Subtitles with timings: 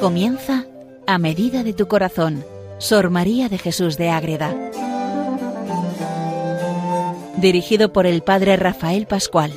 [0.00, 0.64] Comienza
[1.06, 2.42] a medida de tu corazón,
[2.78, 4.54] Sor María de Jesús de Ágreda.
[7.36, 9.52] Dirigido por el Padre Rafael Pascual.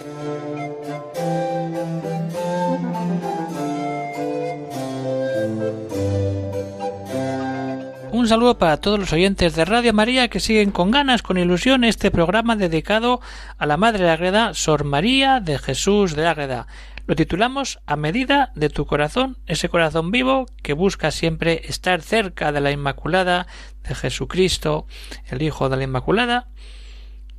[8.12, 11.86] Un saludo para todos los oyentes de Radio María que siguen con ganas, con ilusión
[11.86, 13.22] este programa dedicado
[13.58, 16.68] a la Madre de Ágreda, Sor María de Jesús de Ágreda.
[17.06, 22.52] Lo titulamos A medida de tu corazón, ese corazón vivo que busca siempre estar cerca
[22.54, 23.46] de la Inmaculada,
[23.84, 24.88] de Jesucristo,
[25.28, 26.48] el Hijo de la Inmaculada,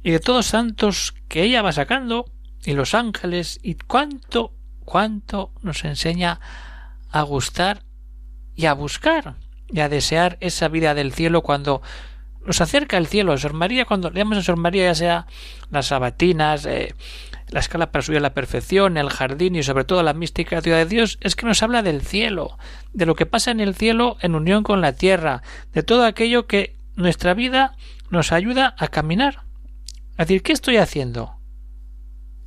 [0.02, 2.26] y de todos santos que ella va sacando,
[2.64, 4.52] y los ángeles, y cuánto,
[4.84, 6.40] cuánto nos enseña
[7.10, 7.84] a gustar
[8.54, 9.36] y a buscar
[9.68, 11.80] y a desear esa vida del cielo cuando
[12.44, 13.36] nos acerca el cielo.
[13.38, 15.26] Sor María, cuando leemos a Sor María, ya sea
[15.70, 16.94] las sabatinas, eh,
[17.54, 20.78] la escala para subir a la perfección, el jardín y sobre todo la mística ciudad
[20.78, 22.58] de Dios, es que nos habla del cielo,
[22.92, 25.40] de lo que pasa en el cielo en unión con la tierra,
[25.72, 27.76] de todo aquello que nuestra vida
[28.10, 29.44] nos ayuda a caminar.
[30.10, 31.36] Es decir, ¿qué estoy haciendo?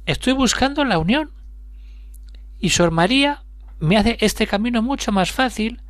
[0.06, 1.32] Estoy buscando la unión.
[2.60, 3.46] Y Sor María
[3.80, 5.84] me hace este camino mucho más fácil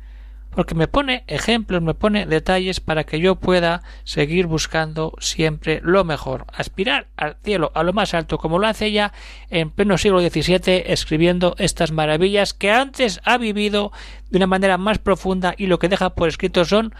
[0.58, 6.02] porque me pone ejemplos, me pone detalles para que yo pueda seguir buscando siempre lo
[6.02, 9.12] mejor, aspirar al cielo, a lo más alto, como lo hace ella
[9.50, 13.92] en pleno siglo XVII, escribiendo estas maravillas que antes ha vivido
[14.30, 16.92] de una manera más profunda y lo que deja por escrito son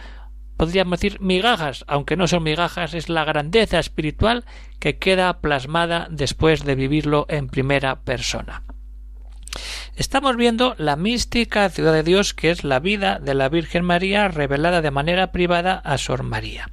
[0.56, 4.44] podríamos decir migajas, aunque no son migajas, es la grandeza espiritual
[4.78, 8.62] que queda plasmada después de vivirlo en primera persona.
[9.96, 14.28] Estamos viendo la mística ciudad de Dios, que es la vida de la Virgen María
[14.28, 16.70] revelada de manera privada a Sor María.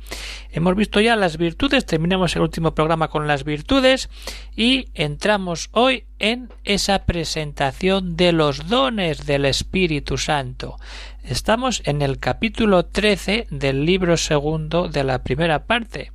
[0.51, 4.09] Hemos visto ya las virtudes, terminamos el último programa con las virtudes
[4.55, 10.77] y entramos hoy en esa presentación de los dones del Espíritu Santo.
[11.23, 16.11] Estamos en el capítulo 13 del libro segundo de la primera parte.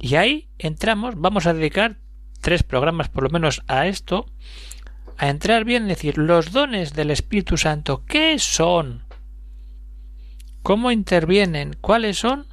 [0.00, 1.96] Y ahí entramos, vamos a dedicar
[2.40, 4.26] tres programas por lo menos a esto,
[5.18, 9.04] a entrar bien, es decir, los dones del Espíritu Santo, ¿qué son?
[10.62, 11.76] ¿Cómo intervienen?
[11.80, 12.46] ¿Cuáles son?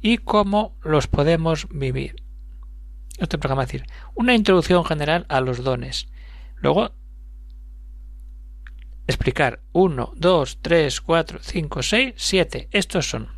[0.00, 2.16] Y cómo los podemos vivir.
[3.18, 6.08] Este programa es decir, una introducción general a los dones.
[6.56, 6.92] Luego,
[9.06, 12.68] explicar 1, 2, 3, 4, 5, 6, 7.
[12.70, 13.28] Estos son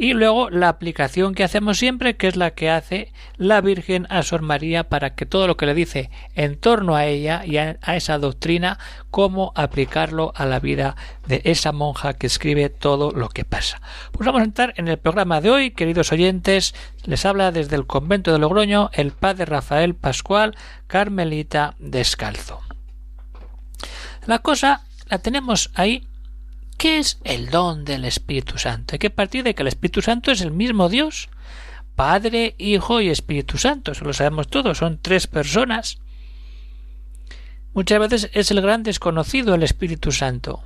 [0.00, 4.22] y luego la aplicación que hacemos siempre, que es la que hace la Virgen a
[4.22, 7.78] Sor María para que todo lo que le dice en torno a ella y a,
[7.88, 8.78] esa doctrina,
[9.10, 10.94] cómo aplicarlo a la vida
[11.26, 13.82] de esa monja que escribe todo lo que pasa.
[14.12, 17.86] Pues vamos a entrar en el programa de hoy, queridos oyentes, les habla desde el
[17.86, 22.60] convento de Logroño el padre Rafael Pascual, Carmelita Descalzo.
[24.26, 26.07] La cosa la tenemos ahí
[26.78, 28.94] ¿Qué es el don del Espíritu Santo?
[28.94, 31.28] Hay que partir de que el Espíritu Santo es el mismo Dios,
[31.96, 33.90] Padre, Hijo y Espíritu Santo.
[33.90, 35.98] Eso lo sabemos todos, son tres personas.
[37.74, 40.62] Muchas veces es el gran desconocido el Espíritu Santo.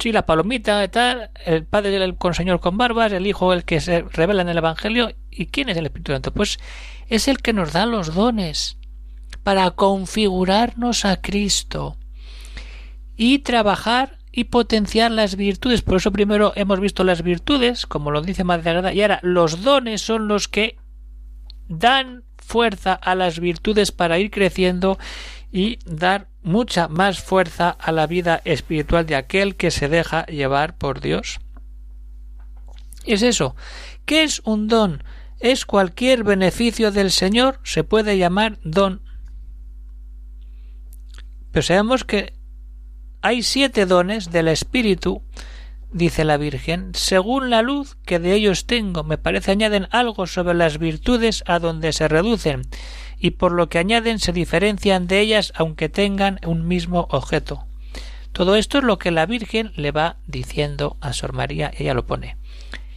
[0.00, 4.02] Sí, la palomita, tal, el Padre el Señor con barbas, el Hijo el que se
[4.02, 5.14] revela en el Evangelio.
[5.30, 6.32] ¿Y quién es el Espíritu Santo?
[6.32, 6.58] Pues
[7.06, 8.78] es el que nos da los dones
[9.44, 11.96] para configurarnos a Cristo
[13.16, 15.80] y trabajar y potenciar las virtudes.
[15.80, 20.02] Por eso primero hemos visto las virtudes, como lo dice Madre y ahora los dones
[20.02, 20.76] son los que
[21.68, 24.98] dan fuerza a las virtudes para ir creciendo
[25.50, 30.76] y dar mucha más fuerza a la vida espiritual de aquel que se deja llevar
[30.76, 31.40] por Dios.
[33.06, 33.56] Es eso.
[34.04, 35.02] ¿Qué es un don?
[35.40, 39.00] Es cualquier beneficio del Señor, se puede llamar don.
[41.52, 42.35] Pero sabemos que
[43.22, 45.22] hay siete dones del Espíritu,
[45.92, 49.04] dice la Virgen, según la luz que de ellos tengo.
[49.04, 52.62] Me parece añaden algo sobre las virtudes a donde se reducen,
[53.18, 57.66] y por lo que añaden se diferencian de ellas aunque tengan un mismo objeto.
[58.32, 62.04] Todo esto es lo que la Virgen le va diciendo a Sor María, ella lo
[62.04, 62.36] pone.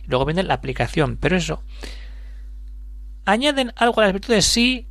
[0.06, 1.64] Luego viene la aplicación, pero eso.
[3.24, 4.46] ¿Añaden algo a las virtudes?
[4.46, 4.89] Sí,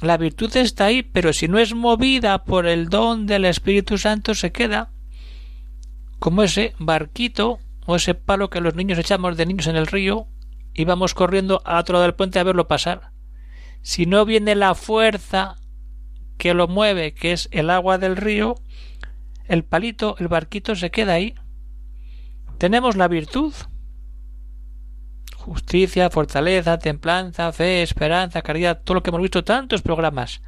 [0.00, 4.34] la virtud está ahí, pero si no es movida por el don del Espíritu Santo
[4.34, 4.90] se queda
[6.18, 10.26] como ese barquito o ese palo que los niños echamos de niños en el río
[10.72, 13.12] y vamos corriendo a otro lado del puente a verlo pasar.
[13.82, 15.56] Si no viene la fuerza
[16.38, 18.56] que lo mueve, que es el agua del río,
[19.46, 21.34] el palito, el barquito se queda ahí.
[22.58, 23.52] Tenemos la virtud,
[25.44, 30.40] justicia, fortaleza, templanza, fe, esperanza, caridad, todo lo que hemos visto tantos programas.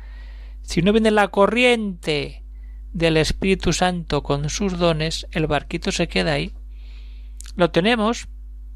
[0.62, 2.44] Si no viene la corriente
[2.92, 6.54] del Espíritu Santo con sus dones, el barquito se queda ahí.
[7.56, 8.28] Lo tenemos,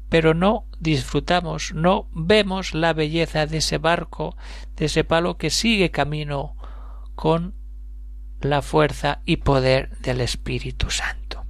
[0.09, 4.37] pero no disfrutamos, no vemos la belleza de ese barco,
[4.75, 6.55] de ese palo que sigue camino
[7.15, 7.55] con
[8.41, 11.40] la fuerza y poder del Espíritu Santo.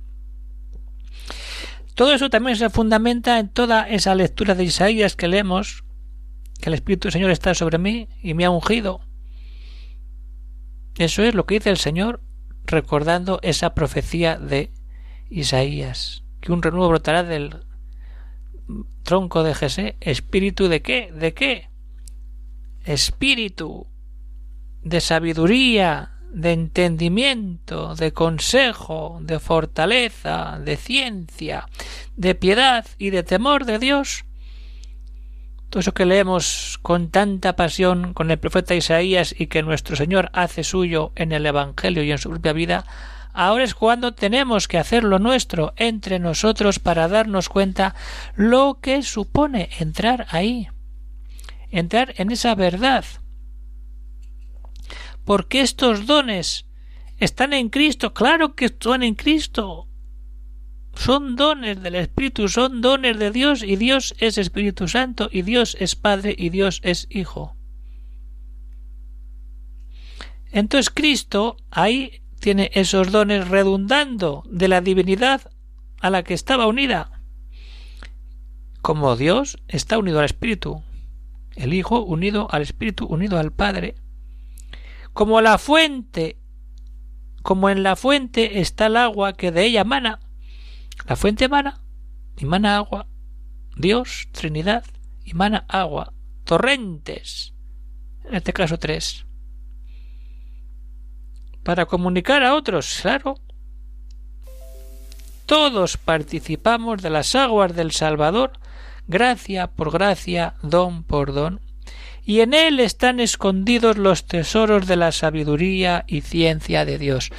[2.01, 5.83] Todo eso también se fundamenta en toda esa lectura de Isaías que leemos,
[6.59, 9.01] que el Espíritu del Señor está sobre mí y me ha ungido.
[10.97, 12.23] Eso es lo que dice el Señor
[12.65, 14.71] recordando esa profecía de
[15.29, 17.67] Isaías, que un renuevo brotará del
[19.03, 21.11] tronco de Jesé, espíritu de qué?
[21.11, 21.69] ¿De qué?
[22.83, 23.85] Espíritu
[24.81, 31.67] de sabiduría, de entendimiento, de consejo, de fortaleza, de ciencia,
[32.15, 34.25] de piedad y de temor de Dios.
[35.69, 40.29] Todo eso que leemos con tanta pasión con el profeta Isaías y que nuestro Señor
[40.33, 42.85] hace suyo en el Evangelio y en su propia vida,
[43.33, 47.95] Ahora es cuando tenemos que hacer lo nuestro entre nosotros para darnos cuenta
[48.35, 50.67] lo que supone entrar ahí,
[51.69, 53.05] entrar en esa verdad.
[55.25, 56.65] Porque estos dones
[57.17, 59.87] están en Cristo, claro que están en Cristo.
[60.95, 65.77] Son dones del Espíritu, son dones de Dios y Dios es Espíritu Santo y Dios
[65.79, 67.55] es Padre y Dios es Hijo.
[70.51, 75.49] Entonces Cristo ahí tiene esos dones redundando de la divinidad
[76.01, 77.21] a la que estaba unida.
[78.81, 80.83] Como Dios está unido al Espíritu,
[81.55, 83.95] el Hijo unido al Espíritu, unido al Padre.
[85.13, 86.37] Como la fuente,
[87.41, 90.19] como en la fuente está el agua que de ella mana.
[91.07, 91.81] La fuente mana
[92.37, 93.07] y mana agua.
[93.75, 94.85] Dios, Trinidad,
[95.23, 96.13] y mana agua.
[96.43, 97.53] Torrentes.
[98.25, 99.25] En este caso tres
[101.63, 103.35] para comunicar a otros, claro.
[105.45, 108.53] Todos participamos de las aguas del Salvador,
[109.07, 111.59] gracia por gracia, don por don,
[112.23, 117.29] y en él están escondidos los tesoros de la sabiduría y ciencia de Dios.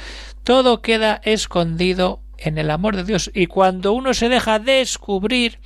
[0.43, 5.59] Todo queda escondido en el amor de Dios, y cuando uno se deja descubrir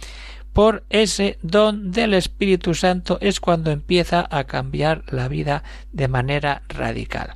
[0.53, 6.63] por ese don del Espíritu Santo es cuando empieza a cambiar la vida de manera
[6.67, 7.35] radical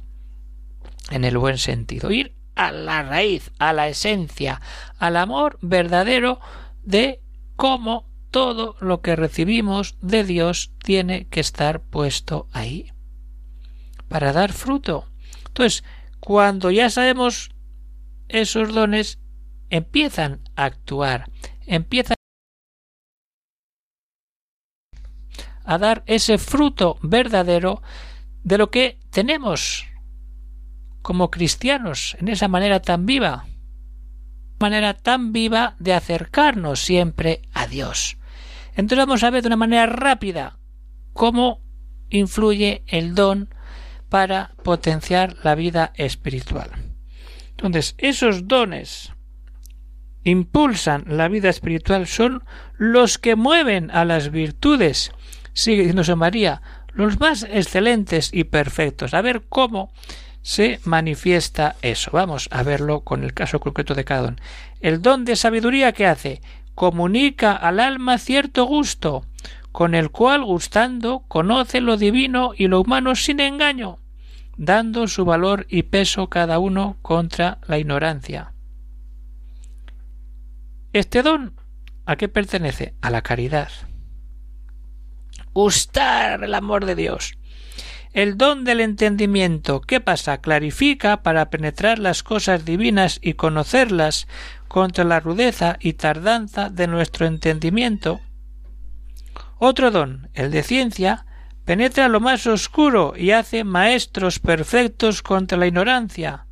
[1.11, 4.61] en el buen sentido, ir a la raíz, a la esencia,
[4.97, 6.39] al amor verdadero
[6.83, 7.21] de
[7.55, 12.91] cómo todo lo que recibimos de Dios tiene que estar puesto ahí
[14.07, 15.05] para dar fruto.
[15.47, 15.83] Entonces,
[16.19, 17.51] cuando ya sabemos
[18.29, 19.19] esos dones,
[19.69, 21.29] empiezan a actuar,
[21.65, 22.15] empiezan
[25.63, 27.81] a dar ese fruto verdadero
[28.43, 29.85] de lo que tenemos
[31.01, 33.45] como cristianos en esa manera tan viva,
[34.59, 38.17] manera tan viva de acercarnos siempre a Dios.
[38.75, 40.57] Entonces vamos a ver de una manera rápida
[41.13, 41.61] cómo
[42.09, 43.53] influye el don
[44.09, 46.69] para potenciar la vida espiritual.
[47.51, 49.13] Entonces, esos dones
[50.23, 52.43] impulsan la vida espiritual son
[52.77, 55.11] los que mueven a las virtudes,
[55.53, 56.61] sigue diciéndose María,
[56.93, 59.13] los más excelentes y perfectos.
[59.13, 59.91] A ver cómo
[60.41, 62.11] se manifiesta eso.
[62.11, 64.41] Vamos a verlo con el caso concreto de cada don.
[64.79, 66.41] El don de sabiduría que hace
[66.81, 69.23] comunica al alma cierto gusto,
[69.71, 73.99] con el cual gustando conoce lo divino y lo humano sin engaño,
[74.57, 78.53] dando su valor y peso cada uno contra la ignorancia.
[80.91, 81.53] Este don
[82.07, 82.95] ¿a qué pertenece?
[82.99, 83.69] A la caridad.
[85.53, 87.37] Gustar el amor de Dios
[88.13, 90.39] el don del entendimiento, ¿qué pasa?
[90.39, 94.27] Clarifica para penetrar las cosas divinas y conocerlas
[94.67, 98.19] contra la rudeza y tardanza de nuestro entendimiento.
[99.57, 101.25] Otro don, el de ciencia,
[101.65, 106.47] penetra lo más oscuro y hace maestros perfectos contra la ignorancia.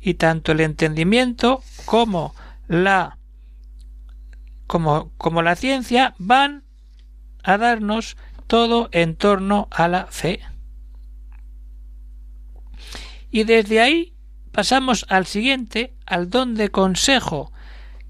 [0.00, 2.34] Y tanto el entendimiento como
[2.66, 3.18] la
[4.66, 6.64] como, como la ciencia van
[7.42, 8.16] a darnos
[8.54, 10.38] todo en torno a la fe.
[13.28, 14.14] Y desde ahí
[14.52, 17.50] pasamos al siguiente, al don de consejo,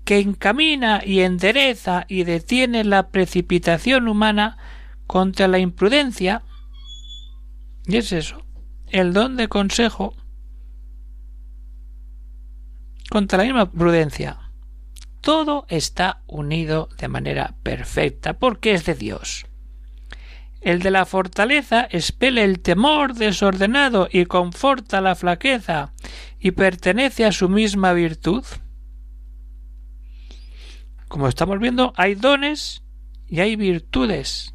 [0.05, 4.59] que encamina y endereza y detiene la precipitación humana
[5.07, 6.43] contra la imprudencia.
[7.87, 8.45] Y es eso,
[8.89, 10.15] el don de consejo
[13.09, 14.51] contra la misma prudencia.
[15.23, 19.47] Todo está unido de manera perfecta porque es de Dios.
[20.65, 25.93] El de la fortaleza expele el temor desordenado y conforta la flaqueza
[26.41, 28.43] y pertenece a su misma virtud.
[31.07, 32.83] Como estamos viendo, hay dones
[33.29, 34.55] y hay virtudes.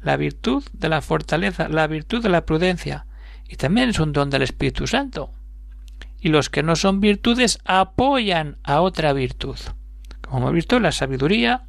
[0.00, 3.06] La virtud de la fortaleza, la virtud de la prudencia,
[3.48, 5.32] y también es un don del Espíritu Santo.
[6.20, 9.56] Y los que no son virtudes apoyan a otra virtud.
[10.20, 11.68] Como hemos visto, la sabiduría,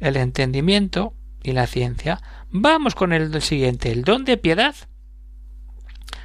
[0.00, 1.14] el entendimiento
[1.46, 2.20] y la ciencia.
[2.58, 4.74] Vamos con el siguiente, el don de piedad.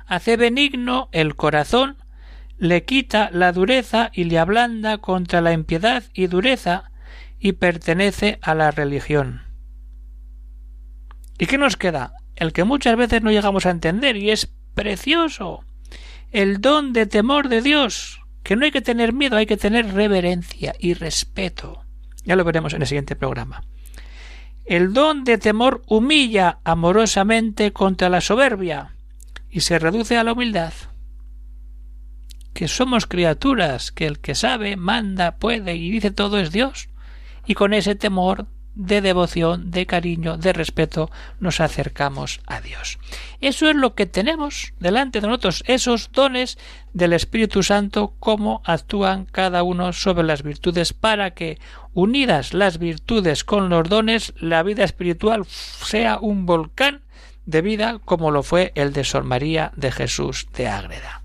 [0.05, 1.97] Hace benigno el corazón,
[2.57, 6.89] le quita la dureza y le ablanda contra la impiedad y dureza
[7.37, 9.41] y pertenece a la religión.
[11.37, 12.13] ¿Y qué nos queda?
[12.37, 15.65] El que muchas veces no llegamos a entender y es precioso.
[16.31, 19.93] El don de temor de Dios, que no hay que tener miedo, hay que tener
[19.93, 21.83] reverencia y respeto.
[22.23, 23.65] Ya lo veremos en el siguiente programa.
[24.65, 28.95] El don de temor humilla amorosamente contra la soberbia
[29.49, 30.73] y se reduce a la humildad.
[32.53, 36.89] Que somos criaturas, que el que sabe, manda, puede y dice todo es Dios.
[37.45, 41.09] Y con ese temor de devoción, de cariño, de respeto,
[41.39, 42.99] nos acercamos a Dios.
[43.41, 46.57] Eso es lo que tenemos delante de nosotros, esos dones
[46.93, 51.59] del Espíritu Santo, cómo actúan cada uno sobre las virtudes para que,
[51.93, 57.01] unidas las virtudes con los dones, la vida espiritual sea un volcán
[57.45, 61.20] de vida como lo fue el de Sor María de Jesús de Ágreda.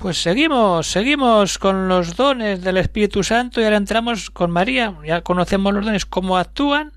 [0.00, 4.96] Pues seguimos, seguimos con los dones del Espíritu Santo y ahora entramos con María.
[5.04, 6.94] Ya conocemos los dones, cómo actúan,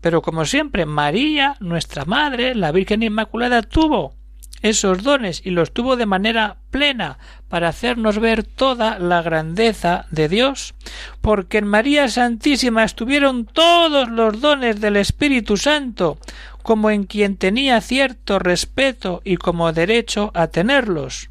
[0.00, 4.14] pero como siempre, María, nuestra Madre, la Virgen Inmaculada, tuvo
[4.62, 7.18] esos dones y los tuvo de manera plena
[7.50, 10.74] para hacernos ver toda la grandeza de Dios,
[11.20, 16.16] porque en María Santísima estuvieron todos los dones del Espíritu Santo,
[16.62, 21.28] como en quien tenía cierto respeto y como derecho a tenerlos.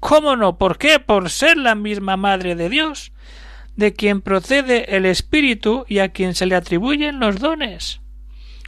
[0.00, 0.58] ¿Cómo no?
[0.58, 1.00] ¿Por qué?
[1.00, 3.12] Por ser la misma Madre de Dios,
[3.76, 8.00] de quien procede el Espíritu y a quien se le atribuyen los dones.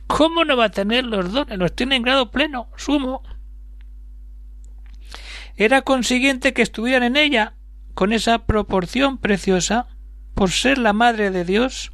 [0.07, 1.59] ¿Cómo no va a tener los dones?
[1.59, 3.23] Los tiene en grado pleno, sumo.
[5.57, 7.55] Era consiguiente que estuvieran en ella
[7.95, 9.87] con esa proporción preciosa
[10.35, 11.93] por ser la Madre de Dios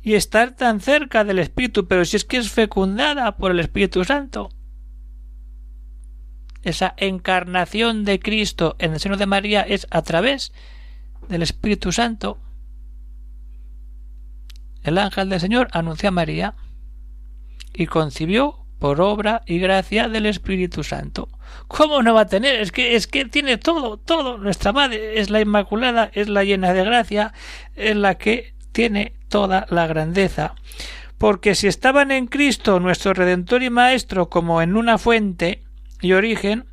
[0.00, 4.04] y estar tan cerca del Espíritu, pero si es que es fecundada por el Espíritu
[4.04, 4.55] Santo
[6.62, 10.52] esa encarnación de Cristo en el seno de María es a través
[11.28, 12.38] del Espíritu Santo.
[14.82, 16.54] El ángel del Señor anunció a María
[17.74, 21.28] y concibió por obra y gracia del Espíritu Santo.
[21.68, 22.60] ¿Cómo no va a tener?
[22.60, 24.38] Es que es que tiene todo, todo.
[24.38, 27.32] Nuestra madre es la Inmaculada, es la llena de gracia,
[27.74, 30.54] es la que tiene toda la grandeza.
[31.18, 35.65] Porque si estaban en Cristo, nuestro Redentor y Maestro, como en una fuente,
[36.00, 36.66] y origen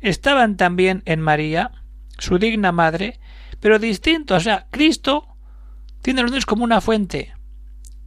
[0.00, 1.72] estaban también en María,
[2.18, 3.20] su digna madre,
[3.60, 4.38] pero distintos.
[4.38, 5.28] O sea, Cristo
[6.02, 7.34] tiene los dones como una fuente.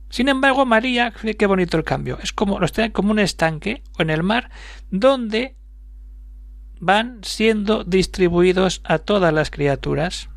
[0.09, 2.19] Sin embargo, María, qué bonito el cambio.
[2.21, 4.49] Es como los tiene como un estanque o en el mar
[4.89, 5.57] donde
[6.79, 10.29] van siendo distribuidos a todas las criaturas.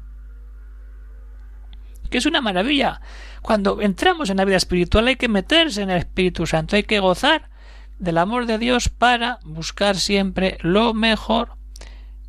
[2.10, 3.00] Que es una maravilla.
[3.42, 7.00] Cuando entramos en la vida espiritual hay que meterse en el Espíritu Santo, hay que
[7.00, 7.50] gozar
[7.98, 11.52] del amor de Dios para buscar siempre lo mejor,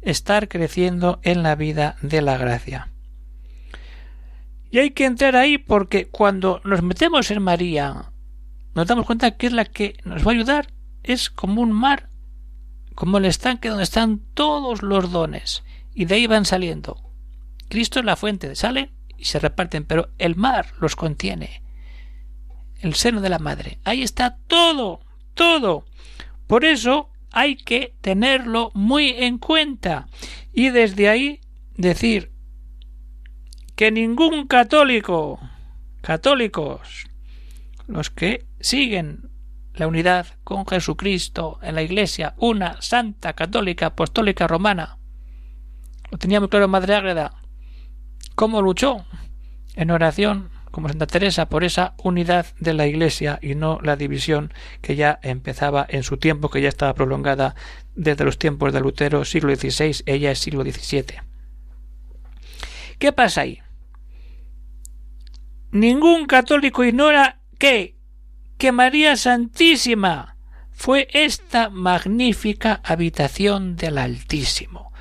[0.01, 2.89] estar creciendo en la vida de la gracia.
[4.71, 8.11] Y hay que entrar ahí porque cuando nos metemos en María,
[8.75, 12.09] nos damos cuenta que es la que nos va a ayudar, es como un mar,
[12.95, 17.01] como el estanque donde están todos los dones, y de ahí van saliendo.
[17.67, 21.63] Cristo es la fuente, salen y se reparten, pero el mar los contiene.
[22.79, 23.79] El seno de la madre.
[23.83, 25.01] Ahí está todo
[25.39, 25.85] todo.
[26.47, 30.09] Por eso hay que tenerlo muy en cuenta
[30.51, 31.39] y desde ahí
[31.77, 32.33] decir
[33.77, 35.39] que ningún católico,
[36.01, 37.07] católicos,
[37.87, 39.29] los que siguen
[39.73, 44.97] la unidad con Jesucristo en la Iglesia, una santa católica apostólica romana,
[46.11, 47.33] lo tenía muy claro Madre Ágreda,
[48.35, 49.05] cómo luchó
[49.75, 54.53] en oración como Santa Teresa por esa unidad de la Iglesia y no la división
[54.81, 57.55] que ya empezaba en su tiempo, que ya estaba prolongada
[57.95, 61.21] desde los tiempos de Lutero, siglo XVI, ella es siglo XVII.
[62.97, 63.59] ¿Qué pasa ahí?
[65.71, 67.99] Ningún católico ignora que
[68.59, 70.35] que María Santísima
[70.69, 74.91] fue esta magnífica habitación del Altísimo,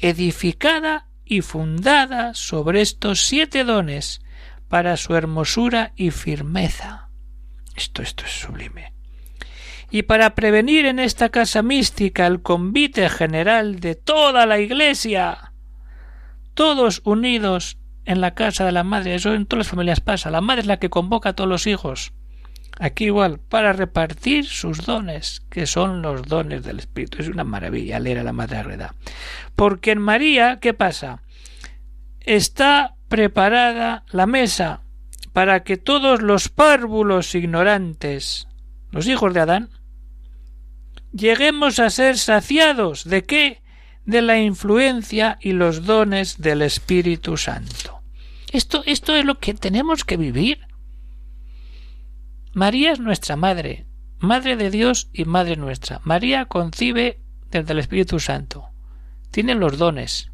[0.00, 4.21] edificada y fundada sobre estos siete dones
[4.72, 7.10] para su hermosura y firmeza.
[7.76, 8.94] Esto, esto es sublime.
[9.90, 15.52] Y para prevenir en esta casa mística el convite general de toda la Iglesia,
[16.54, 20.40] todos unidos en la casa de la madre, eso en todas las familias pasa, la
[20.40, 22.14] madre es la que convoca a todos los hijos,
[22.78, 27.20] aquí igual, para repartir sus dones, que son los dones del Espíritu.
[27.20, 28.94] Es una maravilla leer a la Madre Agreda.
[29.54, 31.20] Porque en María, ¿qué pasa?
[32.20, 34.80] Está preparada la mesa
[35.34, 38.48] para que todos los párvulos ignorantes,
[38.90, 39.68] los hijos de Adán,
[41.12, 43.62] lleguemos a ser saciados de qué?
[44.06, 48.00] De la influencia y los dones del Espíritu Santo.
[48.50, 50.60] Esto, esto es lo que tenemos que vivir.
[52.54, 53.84] María es nuestra madre,
[54.20, 56.00] madre de Dios y madre nuestra.
[56.04, 57.20] María concibe
[57.50, 58.70] desde el Espíritu Santo.
[59.30, 60.31] Tiene los dones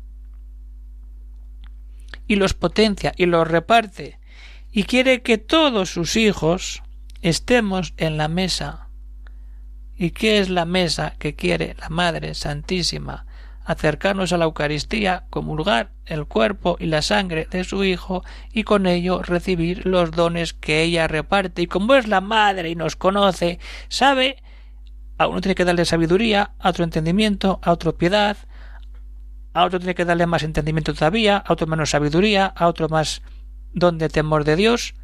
[2.28, 4.18] y los potencia y los reparte
[4.70, 6.82] y quiere que todos sus hijos
[7.22, 8.88] estemos en la mesa.
[9.96, 13.26] ¿Y qué es la mesa que quiere la Madre Santísima?
[13.64, 18.86] Acercarnos a la Eucaristía, comulgar el cuerpo y la sangre de su Hijo y con
[18.86, 21.62] ello recibir los dones que ella reparte.
[21.62, 24.36] Y como es la Madre y nos conoce, sabe,
[25.18, 28.36] a uno tiene que darle sabiduría, a otro entendimiento, a otro piedad,
[29.58, 33.22] a otro tiene que darle más entendimiento todavía, a otro menos sabiduría, a otro más
[33.72, 34.94] don de temor de Dios,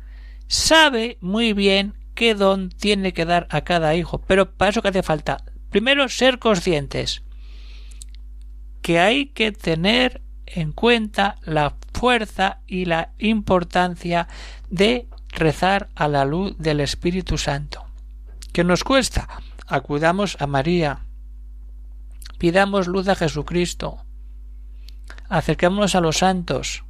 [0.46, 4.88] sabe muy bien qué don tiene que dar a cada hijo, pero para eso que
[4.88, 5.38] hace falta,
[5.70, 7.24] primero ser conscientes
[8.80, 14.28] que hay que tener en cuenta la fuerza y la importancia
[14.70, 17.84] de rezar a la luz del Espíritu Santo.
[18.52, 19.26] ¿Qué nos cuesta?
[19.66, 21.00] Acudamos a María,
[22.38, 24.04] pidamos luz a Jesucristo,
[25.36, 26.84] acerquémonos a los santos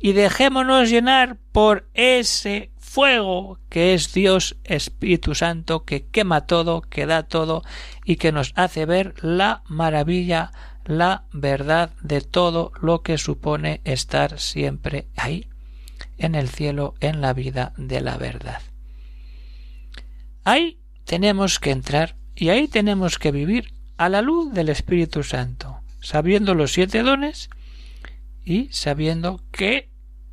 [0.00, 7.06] y dejémonos llenar por ese fuego que es Dios Espíritu Santo que quema todo, que
[7.06, 7.62] da todo
[8.04, 10.50] y que nos hace ver la maravilla,
[10.84, 15.48] la verdad de todo lo que supone estar siempre ahí,
[16.18, 18.60] en el cielo, en la vida de la verdad.
[20.42, 25.71] Ahí tenemos que entrar y ahí tenemos que vivir a la luz del Espíritu Santo,
[26.02, 27.48] sabiendo los siete dones
[28.44, 29.88] y sabiendo que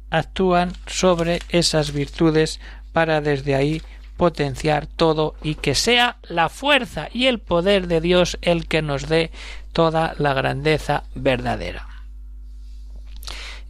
[0.10, 2.60] actúan sobre esas virtudes
[2.92, 3.82] para desde ahí
[4.18, 9.08] potenciar todo y que sea la fuerza y el poder de Dios el que nos
[9.08, 9.32] dé
[9.72, 11.88] toda la grandeza verdadera.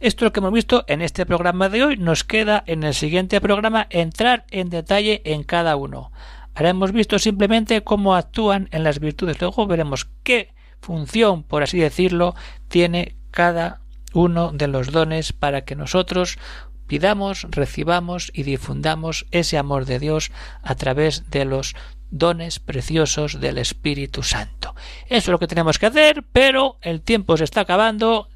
[0.00, 1.96] Esto es lo que hemos visto en este programa de hoy.
[1.98, 6.10] Nos queda en el siguiente programa entrar en detalle en cada uno.
[6.54, 9.38] Ahora hemos visto simplemente cómo actúan en las virtudes.
[9.40, 12.34] Luego veremos qué función, por así decirlo,
[12.68, 13.80] tiene cada
[14.12, 16.38] uno de los dones para que nosotros
[16.86, 21.76] pidamos, recibamos y difundamos ese amor de Dios a través de los
[22.10, 24.74] dones preciosos del Espíritu Santo.
[25.06, 28.28] Eso es lo que tenemos que hacer, pero el tiempo se está acabando,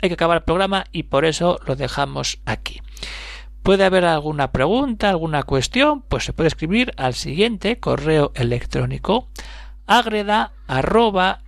[0.00, 2.80] hay que acabar el programa y por eso lo dejamos aquí.
[3.64, 6.02] ¿Puede haber alguna pregunta, alguna cuestión?
[6.02, 9.28] Pues se puede escribir al siguiente correo electrónico
[9.86, 11.40] agreda arroba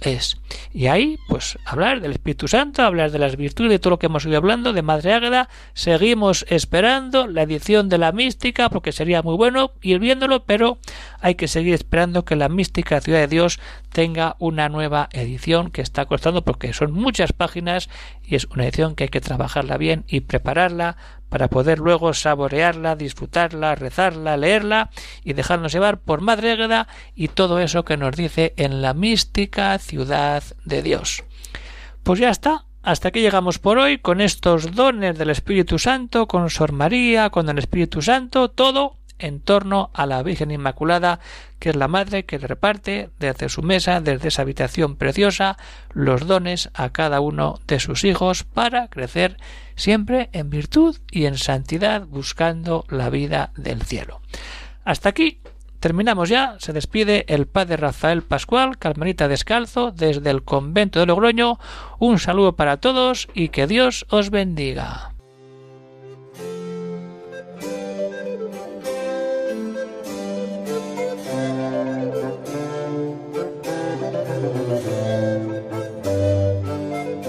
[0.00, 0.38] es.
[0.72, 4.06] Y ahí, pues, hablar del Espíritu Santo, hablar de las virtudes, de todo lo que
[4.06, 5.48] hemos ido hablando, de Madre Águeda.
[5.72, 10.78] Seguimos esperando la edición de la mística, porque sería muy bueno ir viéndolo, pero
[11.20, 13.60] hay que seguir esperando que la mística Ciudad de Dios
[13.92, 17.88] tenga una nueva edición que está costando, porque son muchas páginas
[18.24, 20.96] y es una edición que hay que trabajarla bien y prepararla
[21.28, 24.90] para poder luego saborearla, disfrutarla, rezarla, leerla
[25.24, 26.56] y dejarnos llevar por Madre
[27.14, 31.24] y todo eso que nos dice en la mística ciudad de Dios.
[32.02, 36.50] Pues ya está, hasta aquí llegamos por hoy con estos dones del Espíritu Santo, con
[36.50, 41.20] Sor María, con el Espíritu Santo, todo en torno a la Virgen Inmaculada,
[41.58, 45.56] que es la madre que reparte desde su mesa, desde esa habitación preciosa,
[45.92, 49.36] los dones a cada uno de sus hijos para crecer
[49.74, 54.20] siempre en virtud y en santidad, buscando la vida del cielo.
[54.84, 55.40] Hasta aquí
[55.80, 56.56] terminamos ya.
[56.58, 61.58] Se despide el padre Rafael Pascual, Carmelita Descalzo, desde el convento de Logroño.
[61.98, 65.15] Un saludo para todos y que Dios os bendiga.